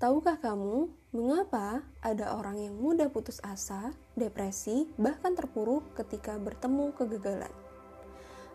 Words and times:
Tahukah 0.00 0.40
kamu 0.40 0.88
mengapa 1.12 1.84
ada 2.00 2.32
orang 2.32 2.56
yang 2.56 2.72
mudah 2.72 3.12
putus 3.12 3.36
asa, 3.44 3.92
depresi, 4.16 4.88
bahkan 4.96 5.36
terpuruk 5.36 5.92
ketika 5.92 6.40
bertemu 6.40 6.96
kegagalan? 6.96 7.52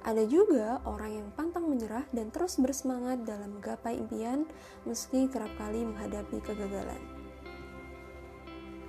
Ada 0.01 0.25
juga 0.25 0.81
orang 0.89 1.21
yang 1.21 1.29
pantang 1.37 1.69
menyerah 1.69 2.01
dan 2.09 2.33
terus 2.33 2.57
bersemangat 2.57 3.29
dalam 3.29 3.61
menggapai 3.61 3.93
impian 3.93 4.49
meski 4.89 5.29
kerap 5.29 5.53
kali 5.61 5.85
menghadapi 5.85 6.41
kegagalan. 6.41 7.01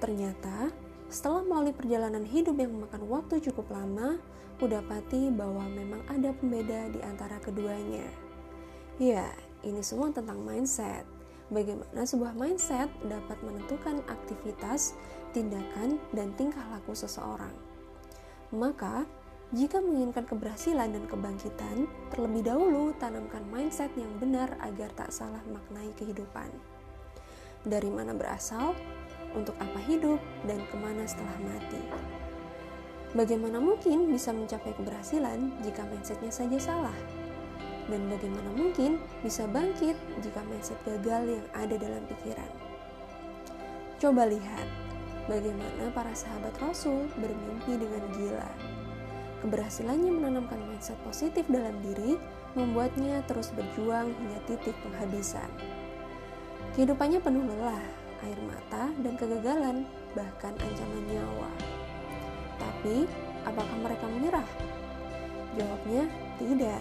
Ternyata, 0.01 0.73
setelah 1.13 1.45
melalui 1.45 1.77
perjalanan 1.77 2.25
hidup 2.25 2.57
yang 2.57 2.73
memakan 2.73 3.05
waktu 3.05 3.37
cukup 3.53 3.69
lama, 3.69 4.17
kudapati 4.57 5.29
bahwa 5.29 5.69
memang 5.69 6.01
ada 6.09 6.33
pembeda 6.33 6.89
di 6.89 7.05
antara 7.05 7.37
keduanya. 7.37 8.09
Ya, 8.97 9.29
ini 9.61 9.85
semua 9.85 10.09
tentang 10.09 10.41
mindset 10.41 11.16
bagaimana 11.51 12.03
sebuah 12.03 12.35
mindset 12.35 12.91
dapat 13.07 13.39
menentukan 13.43 14.03
aktivitas, 14.11 14.99
tindakan, 15.31 16.03
dan 16.11 16.35
tingkah 16.35 16.65
laku 16.73 16.95
seseorang. 16.95 17.53
Maka, 18.55 19.07
jika 19.55 19.79
menginginkan 19.79 20.27
keberhasilan 20.27 20.91
dan 20.91 21.05
kebangkitan, 21.07 21.87
terlebih 22.11 22.43
dahulu 22.47 22.91
tanamkan 22.99 23.47
mindset 23.47 23.95
yang 23.95 24.11
benar 24.19 24.59
agar 24.59 24.91
tak 24.99 25.15
salah 25.15 25.43
maknai 25.47 25.95
kehidupan. 25.95 26.51
Dari 27.67 27.91
mana 27.91 28.15
berasal, 28.15 28.75
untuk 29.35 29.55
apa 29.59 29.79
hidup, 29.87 30.19
dan 30.47 30.63
ke 30.67 30.77
mana 30.79 31.07
setelah 31.07 31.39
mati. 31.47 31.83
Bagaimana 33.15 33.63
mungkin 33.63 34.11
bisa 34.11 34.35
mencapai 34.35 34.75
keberhasilan 34.77 35.63
jika 35.63 35.87
mindsetnya 35.87 36.31
saja 36.31 36.59
salah? 36.59 37.26
Dan 37.87 38.11
bagaimana 38.11 38.51
mungkin 38.55 38.99
bisa 39.23 39.47
bangkit 39.51 39.95
jika 40.23 40.41
mindset 40.51 40.79
gagal 40.83 41.39
yang 41.39 41.47
ada 41.55 41.75
dalam 41.79 42.03
pikiran. 42.11 42.51
Coba 43.97 44.29
lihat 44.29 44.67
bagaimana 45.31 45.91
para 45.95 46.13
sahabat 46.13 46.55
Rasul 46.61 47.09
bermimpi 47.17 47.79
dengan 47.79 48.03
gila. 48.15 48.51
Keberhasilannya 49.41 50.11
menanamkan 50.11 50.59
mindset 50.67 50.99
positif 51.07 51.47
dalam 51.47 51.79
diri 51.85 52.19
membuatnya 52.57 53.21
terus 53.29 53.53
berjuang 53.53 54.11
hingga 54.11 54.41
titik 54.49 54.75
penghabisan. 54.81 55.47
Kehidupannya 56.73 57.21
penuh 57.21 57.45
lelah, 57.45 57.85
air 58.25 58.41
mata, 58.49 58.89
dan 59.01 59.15
kegagalan, 59.17 59.85
bahkan 60.17 60.57
ancaman 60.57 61.05
nyawa. 61.09 61.53
Tapi, 62.57 63.05
apakah 63.45 63.77
mereka 63.81 64.05
menyerah? 64.09 64.49
Jawabnya, 65.57 66.05
tidak 66.41 66.81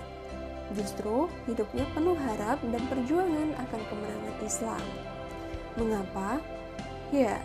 Justru 0.74 1.30
hidupnya 1.46 1.86
penuh 1.94 2.18
harap 2.18 2.58
dan 2.66 2.82
perjuangan 2.90 3.54
akan 3.54 3.82
kemenangan 3.86 4.36
Islam. 4.42 4.86
Mengapa? 5.78 6.42
Ya, 7.14 7.38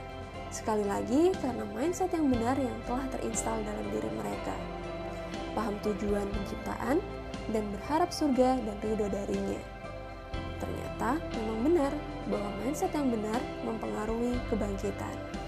sekali 0.48 0.88
lagi 0.88 1.36
karena 1.36 1.68
mindset 1.76 2.16
yang 2.16 2.32
benar 2.32 2.56
yang 2.56 2.78
telah 2.88 3.04
terinstal 3.12 3.60
dalam 3.60 3.86
diri 3.92 4.10
mereka. 4.16 4.56
Paham 5.52 5.76
tujuan 5.84 6.24
penciptaan 6.32 6.96
dan 7.52 7.64
berharap 7.76 8.08
surga 8.08 8.56
dan 8.62 8.76
ridho 8.80 9.06
darinya. 9.10 9.60
Ternyata 10.62 11.20
memang 11.36 11.58
benar 11.66 11.92
bahwa 12.28 12.50
mindset 12.64 12.92
yang 12.96 13.12
benar 13.12 13.40
mempengaruhi 13.66 14.38
kebangkitan. 14.48 15.39